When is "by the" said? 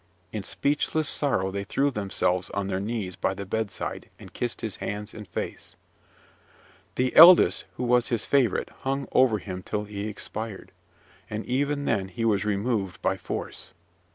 3.15-3.45